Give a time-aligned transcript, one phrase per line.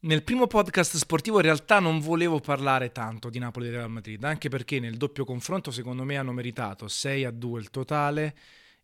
[0.00, 4.22] Nel primo podcast sportivo in realtà non volevo parlare tanto di Napoli e Real Madrid,
[4.22, 8.36] anche perché nel doppio confronto secondo me hanno meritato 6 a 2 il totale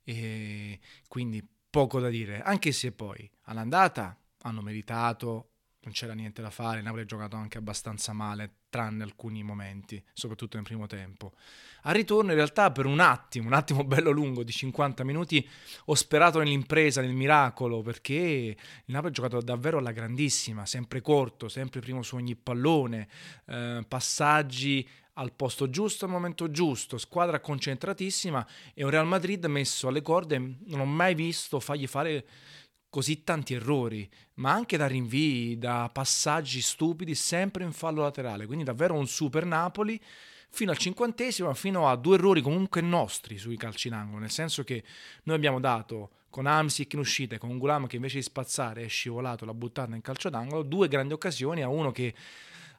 [0.02, 5.52] e quindi poco da dire, anche se poi all'andata hanno meritato
[5.84, 10.56] non c'era niente da fare, Napoli ha giocato anche abbastanza male, tranne alcuni momenti, soprattutto
[10.56, 11.32] nel primo tempo.
[11.82, 15.46] Al ritorno in realtà per un attimo, un attimo bello lungo di 50 minuti,
[15.86, 21.48] ho sperato nell'impresa, nel miracolo, perché il Napoli ha giocato davvero alla grandissima, sempre corto,
[21.48, 23.08] sempre primo su ogni pallone,
[23.46, 29.88] eh, passaggi al posto giusto al momento giusto, squadra concentratissima e un Real Madrid messo
[29.88, 32.26] alle corde, non ho mai visto fargli fare
[32.94, 38.46] così tanti errori, ma anche da rinvii, da passaggi stupidi, sempre in fallo laterale.
[38.46, 40.00] Quindi davvero un super Napoli
[40.48, 44.84] fino al cinquantesimo, fino a due errori comunque nostri sui calci d'angolo, nel senso che
[45.24, 48.88] noi abbiamo dato con Amsic in uscita e con Gulam che invece di spazzare è
[48.88, 52.14] scivolato, l'ha buttata in calcio d'angolo, due grandi occasioni a uno che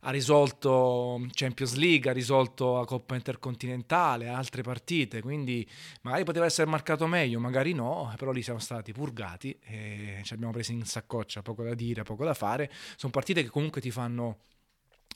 [0.08, 5.68] ha risolto Champions League, ha risolto la Coppa Intercontinentale, altre partite, quindi
[6.02, 10.52] magari poteva essere marcato meglio, magari no, però lì siamo stati purgati e ci abbiamo
[10.54, 12.72] preso in saccoccia, poco da dire, poco da fare.
[12.96, 14.42] Sono partite che comunque ti fanno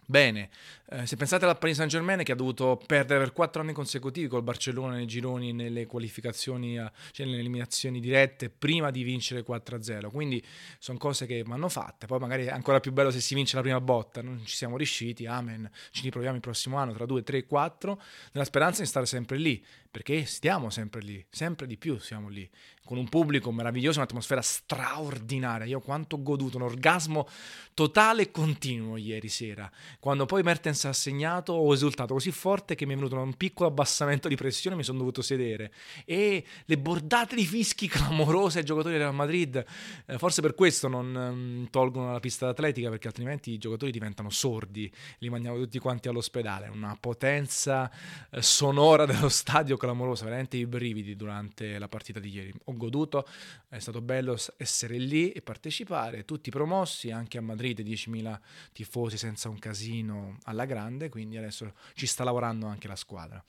[0.09, 0.49] Bene,
[0.89, 4.25] eh, se pensate alla Paris Saint Germain che ha dovuto perdere per quattro anni consecutivi
[4.25, 6.77] col Barcellona nei gironi, nelle qualificazioni,
[7.11, 10.43] cioè nelle eliminazioni dirette, prima di vincere 4-0, quindi
[10.79, 13.61] sono cose che vanno fatte, poi magari è ancora più bello se si vince la
[13.61, 17.45] prima botta, non ci siamo riusciti, amen, ci riproviamo il prossimo anno tra 2, 3,
[17.45, 22.29] 4, nella speranza di stare sempre lì, perché stiamo sempre lì, sempre di più siamo
[22.29, 22.47] lì,
[22.85, 25.65] con un pubblico meraviglioso, un'atmosfera straordinaria.
[25.67, 27.27] Io quanto ho goduto, un orgasmo
[27.75, 29.69] totale e continuo ieri sera.
[29.99, 33.69] Quando poi Mertens ha segnato ho esultato così forte che mi è venuto un piccolo
[33.69, 35.71] abbassamento di pressione, mi sono dovuto sedere.
[36.05, 39.63] E le bordate di fischi clamorose ai giocatori del Real Madrid,
[40.05, 44.29] eh, forse per questo non um, tolgono la pista d'atletica, perché altrimenti i giocatori diventano
[44.29, 46.67] sordi, li mandiamo tutti quanti all'ospedale.
[46.67, 47.91] Una potenza
[48.31, 52.53] eh, sonora dello stadio clamorosa, veramente i brividi durante la partita di ieri.
[52.65, 53.27] Ho goduto,
[53.67, 58.39] è stato bello essere lì e partecipare, tutti promossi, anche a Madrid 10.000
[58.71, 63.43] tifosi senza un casino alla grande, quindi adesso ci sta lavorando anche la squadra.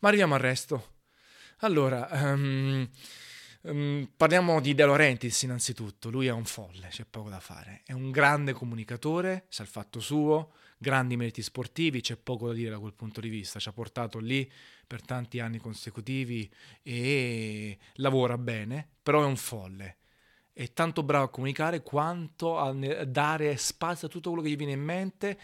[0.00, 0.92] Ma arriviamo al resto.
[1.58, 2.88] Allora, um,
[3.62, 7.92] um, parliamo di De Laurentiis innanzitutto, lui è un folle, c'è poco da fare, è
[7.92, 12.78] un grande comunicatore, sa il fatto suo, grandi meriti sportivi, c'è poco da dire da
[12.78, 14.50] quel punto di vista, ci ha portato lì
[14.86, 16.50] per tanti anni consecutivi
[16.82, 19.96] e lavora bene, però è un folle.
[20.56, 24.70] È tanto bravo a comunicare quanto a dare spazio a tutto quello che gli viene
[24.74, 25.36] in mente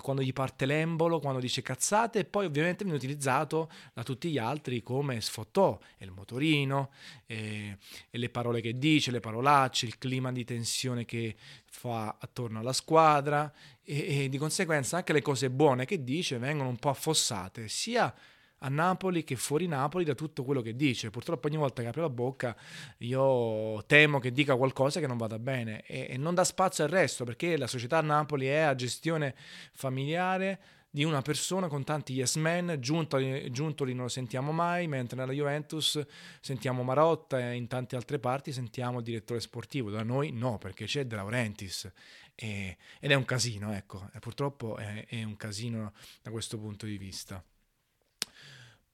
[0.00, 4.38] quando gli parte l'embolo, quando dice cazzate e poi ovviamente viene utilizzato da tutti gli
[4.38, 6.90] altri come sfottò, è il motorino,
[7.26, 7.78] e,
[8.10, 12.72] e le parole che dice, le parolacce, il clima di tensione che fa attorno alla
[12.72, 13.52] squadra
[13.84, 18.12] e, e di conseguenza anche le cose buone che dice vengono un po' affossate sia
[18.58, 21.10] a Napoli che fuori Napoli da tutto quello che dice.
[21.10, 22.56] Purtroppo ogni volta che apre la bocca
[22.98, 26.90] io temo che dica qualcosa che non vada bene e, e non dà spazio al
[26.90, 29.34] resto perché la società a Napoli è a gestione
[29.72, 30.60] familiare
[30.96, 33.50] di una persona con tanti yes men, Giuntoli,
[33.92, 36.02] non lo sentiamo mai, mentre nella Juventus
[36.40, 40.86] sentiamo Marotta e in tante altre parti sentiamo il direttore sportivo, da noi no, perché
[40.86, 41.92] c'è De Laurentiis
[42.34, 46.96] ed è un casino, ecco, e purtroppo è, è un casino da questo punto di
[46.96, 47.44] vista.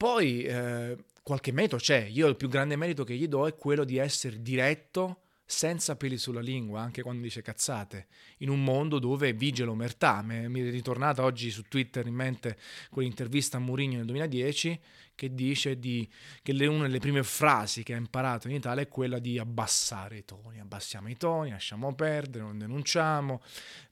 [0.03, 3.85] Poi eh, qualche merito c'è, io il più grande merito che gli do è quello
[3.85, 8.07] di essere diretto senza peli sulla lingua, anche quando dice cazzate,
[8.39, 10.23] in un mondo dove vige l'omertà.
[10.23, 12.59] Mi è ritornata oggi su Twitter in mente
[12.91, 14.81] quell'intervista a Mourinho nel 2010
[15.15, 16.09] che dice di,
[16.43, 20.19] che le, una delle prime frasi che ha imparato in Italia è quella di abbassare
[20.19, 23.41] i toni, abbassiamo i toni, lasciamo perdere, non denunciamo,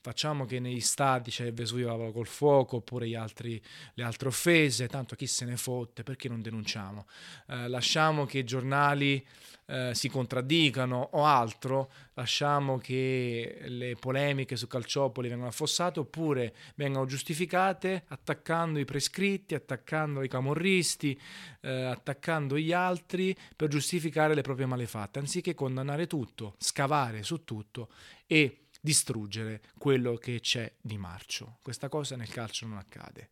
[0.00, 3.62] facciamo che negli stati c'è il Vesuvio lavora col fuoco oppure altri,
[3.94, 7.06] le altre offese, tanto chi se ne fotte, perché non denunciamo?
[7.48, 9.24] Eh, lasciamo che i giornali
[9.70, 17.06] eh, si contraddicano o altro, lasciamo che le polemiche su Calciopoli vengano affossate oppure vengano
[17.06, 21.18] giustificate attaccando i prescritti, attaccando i camorristi,
[21.60, 27.90] eh, attaccando gli altri per giustificare le proprie malefatte, anziché condannare tutto, scavare su tutto
[28.26, 31.58] e distruggere quello che c'è di marcio.
[31.62, 33.28] Questa cosa nel calcio non accade.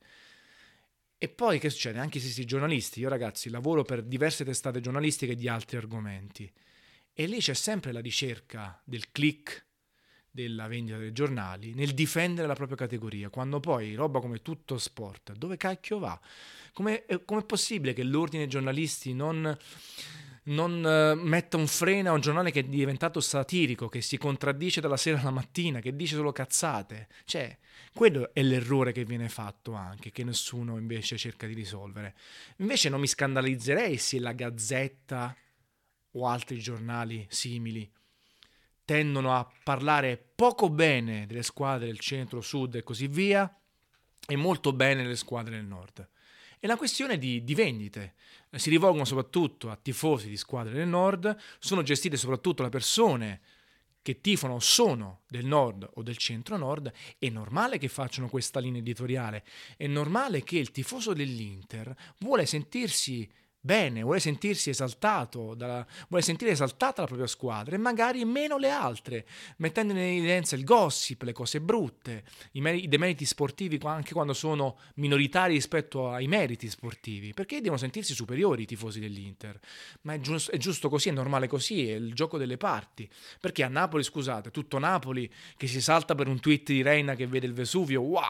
[1.20, 1.98] E poi che succede?
[1.98, 6.48] Anche se si giornalisti, io ragazzi lavoro per diverse testate giornalistiche di altri argomenti
[7.12, 9.66] e lì c'è sempre la ricerca del click,
[10.30, 15.32] della vendita dei giornali, nel difendere la propria categoria, quando poi roba come tutto sport,
[15.32, 16.20] dove cacchio va?
[16.72, 19.58] Come è possibile che l'ordine giornalisti non
[20.48, 24.80] non uh, metta un freno a un giornale che è diventato satirico, che si contraddice
[24.80, 27.08] dalla sera alla mattina, che dice solo cazzate.
[27.24, 27.56] Cioè,
[27.92, 32.14] quello è l'errore che viene fatto anche, che nessuno invece cerca di risolvere.
[32.56, 35.34] Invece non mi scandalizzerei se la Gazzetta
[36.12, 37.90] o altri giornali simili
[38.84, 43.52] tendono a parlare poco bene delle squadre del centro, sud e così via,
[44.26, 46.08] e molto bene delle squadre del nord.
[46.60, 48.14] È una questione di, di, vendite.
[48.52, 53.40] Si rivolgono soprattutto a tifosi di squadre del nord, sono gestite soprattutto da persone
[54.02, 59.44] che tifano sono del nord o del centro-nord, è normale che facciano questa linea editoriale.
[59.76, 66.52] È normale che il tifoso dell'Inter vuole sentirsi bene, vuole sentirsi esaltato, dalla, vuole sentire
[66.52, 69.26] esaltata la propria squadra e magari meno le altre,
[69.56, 74.32] mettendo in evidenza il gossip, le cose brutte, i, mer- i demeriti sportivi anche quando
[74.32, 79.58] sono minoritari rispetto ai meriti sportivi, perché devono sentirsi superiori i tifosi dell'Inter.
[80.02, 83.08] Ma è, giusto, è giusto così, è normale così, è il gioco delle parti.
[83.40, 87.26] Perché a Napoli, scusate, tutto Napoli che si salta per un tweet di Reina che
[87.26, 88.22] vede il Vesuvio, wow,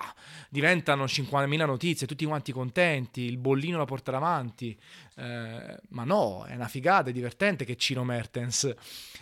[0.49, 4.79] diventano 50.000 notizie, tutti quanti contenti, il bollino la porta avanti.
[5.19, 8.73] Eh, ma no, è una figata, è divertente che Cino Mertens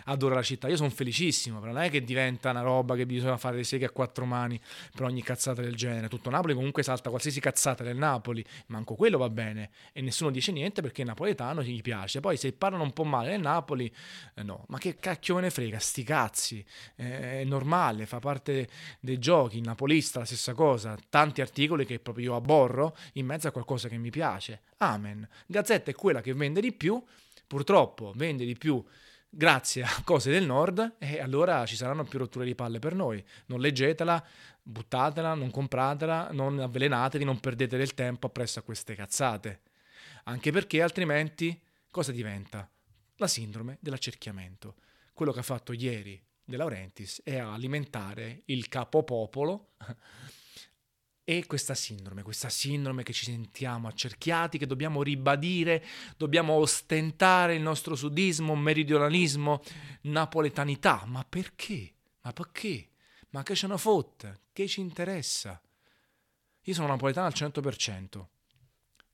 [0.05, 0.69] adora la città.
[0.69, 3.87] Io sono felicissimo, però non è che diventa una roba che bisogna fare le seghe
[3.87, 4.61] a quattro mani
[4.93, 6.09] per ogni cazzata del genere.
[6.09, 10.53] Tutto Napoli comunque salta qualsiasi cazzata del Napoli, manco quello va bene e nessuno dice
[10.53, 12.21] niente perché il napoletano gli piace.
[12.21, 13.91] Poi se parlano un po' male del Napoli,
[14.35, 16.65] eh, no, ma che cacchio me ne frega, sti cazzi,
[16.97, 18.69] eh, è normale, fa parte
[19.01, 19.57] dei giochi.
[19.57, 23.89] Il napolista la stessa cosa, tanti articoli che proprio io abborro in mezzo a qualcosa
[23.89, 24.61] che mi piace.
[24.79, 25.27] Amen.
[25.47, 27.03] Gazzetta è quella che vende di più,
[27.47, 28.85] purtroppo vende di più
[29.29, 33.23] grazie a cose del nord e allora ci saranno più rotture di palle per noi.
[33.47, 34.25] Non leggetela,
[34.63, 39.61] buttatela, non compratela, non avvelenatevi, non perdete del tempo appresso a queste cazzate.
[40.25, 41.61] Anche perché altrimenti
[41.91, 42.69] cosa diventa?
[43.17, 44.77] La sindrome dell'accerchiamento.
[45.13, 49.73] Quello che ha fatto ieri De Laurentiis è alimentare il capopopolo
[51.29, 55.85] e questa sindrome, questa sindrome che ci sentiamo accerchiati, che dobbiamo ribadire,
[56.17, 59.61] dobbiamo ostentare il nostro sudismo, meridionalismo,
[60.03, 61.03] napoletanità.
[61.05, 61.93] Ma perché?
[62.21, 62.91] Ma perché?
[63.31, 64.43] Ma che ce ne fotte?
[64.53, 65.61] Che ci interessa?
[66.63, 68.27] Io sono napoletano al 100%.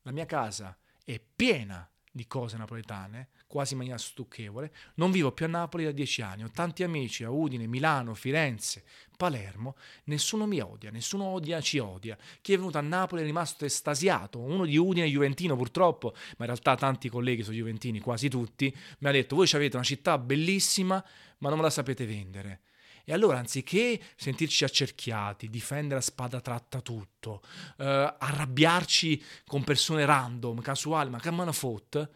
[0.03, 4.73] La mia casa è piena di cose napoletane, quasi in maniera stucchevole.
[4.95, 8.83] Non vivo più a Napoli da dieci anni, ho tanti amici a Udine, Milano, Firenze,
[9.15, 9.77] Palermo.
[10.05, 12.17] Nessuno mi odia, nessuno odia, ci odia.
[12.41, 14.39] Chi è venuto a Napoli è rimasto estasiato.
[14.39, 19.09] Uno di Udine, Juventino purtroppo, ma in realtà tanti colleghi sono Juventini, quasi tutti, mi
[19.09, 21.05] ha detto voi avete una città bellissima,
[21.39, 22.63] ma non me la sapete vendere.
[23.05, 27.43] E allora, anziché sentirci accerchiati, difendere a spada tratta tutto,
[27.79, 32.11] eh, arrabbiarci con persone random, casuali, ma che fotte,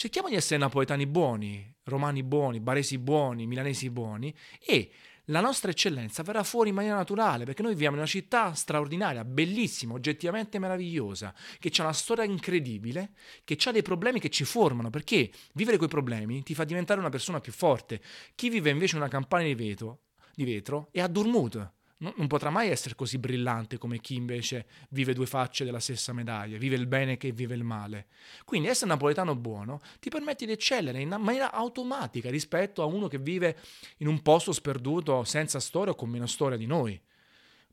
[0.00, 4.90] cerchiamo di essere napoletani buoni, romani buoni, baresi buoni, milanesi buoni e
[5.26, 9.26] la nostra eccellenza verrà fuori in maniera naturale perché noi viviamo in una città straordinaria,
[9.26, 13.10] bellissima, oggettivamente meravigliosa, che ha una storia incredibile,
[13.44, 17.10] che ha dei problemi che ci formano perché vivere quei problemi ti fa diventare una
[17.10, 18.00] persona più forte.
[18.34, 20.04] Chi vive invece in una campagna di vetro,
[20.34, 25.26] di vetro è addurmuto non potrà mai essere così brillante come chi invece vive due
[25.26, 28.06] facce della stessa medaglia, vive il bene che vive il male.
[28.44, 33.18] Quindi essere napoletano buono ti permette di eccellere in maniera automatica rispetto a uno che
[33.18, 33.58] vive
[33.98, 37.00] in un posto sperduto senza storia o con meno storia di noi.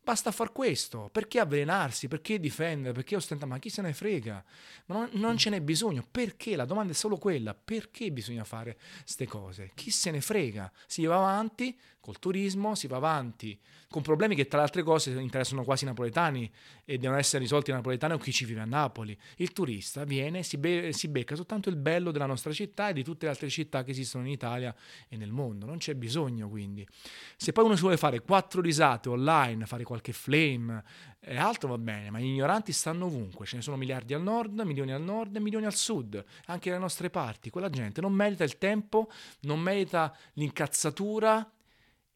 [0.07, 4.41] Basta far questo, perché avvelenarsi, perché difendere, perché ostentare, ma chi se ne frega?
[4.85, 6.55] Ma non, non ce n'è bisogno, perché?
[6.55, 9.71] La domanda è solo quella, perché bisogna fare queste cose?
[9.75, 10.71] Chi se ne frega?
[10.85, 13.59] Si va avanti col turismo, si va avanti
[13.89, 16.49] con problemi che tra le altre cose interessano quasi i napoletani
[16.85, 19.17] e devono essere risolti i napoletani o chi ci vive a Napoli.
[19.37, 23.03] Il turista viene, si, be- si becca soltanto il bello della nostra città e di
[23.03, 24.73] tutte le altre città che esistono in Italia
[25.09, 26.87] e nel mondo, non c'è bisogno quindi.
[27.35, 30.83] Se poi uno si vuole fare quattro risate online, fare qualche flame
[31.19, 34.61] e altro va bene, ma gli ignoranti stanno ovunque, ce ne sono miliardi al nord,
[34.61, 37.49] milioni al nord e milioni al sud, anche dalle nostre parti.
[37.49, 39.09] Quella gente non merita il tempo,
[39.41, 41.51] non merita l'incazzatura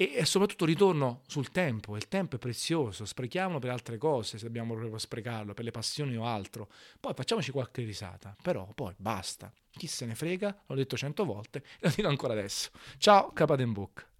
[0.09, 1.95] e, soprattutto ritorno sul tempo.
[1.95, 6.15] Il tempo è prezioso, sprechiamolo per altre cose se dobbiamo proprio sprecarlo, per le passioni
[6.15, 6.69] o altro.
[6.99, 9.51] Poi facciamoci qualche risata, però poi basta.
[9.69, 12.69] Chi se ne frega, l'ho detto cento volte e lo dico ancora adesso.
[12.97, 14.10] Ciao, Capaden Book.